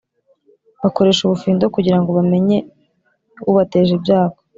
[0.81, 2.57] bakoresha ubufindo kugira ngo bamenye
[3.49, 4.39] ubateje ibyago